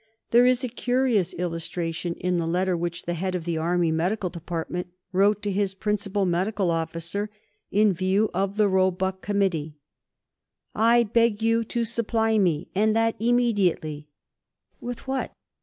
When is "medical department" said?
3.91-4.87